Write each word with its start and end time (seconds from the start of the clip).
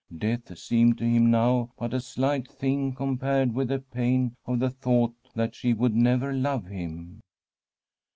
Death 0.17 0.57
seemed 0.57 0.97
to 0.97 1.03
him 1.07 1.29
now 1.29 1.69
but 1.77 1.93
a 1.93 1.99
slight 1.99 2.47
thing 2.47 2.91
compared 2.95 3.53
with 3.53 3.67
the 3.67 3.77
pain 3.77 4.35
of 4.47 4.57
the 4.57 4.71
thought 4.71 5.13
that 5.35 5.53
she 5.53 5.73
would 5.73 5.93
never 5.95 6.33
love 6.33 6.65
him. 6.65 7.21